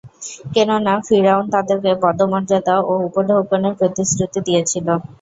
[0.53, 4.87] কেননা, ফিরআউন তাদেরকে পদমর্যাদা ও উপঢৌকনের প্রতিশ্রুতি দিয়েছিল।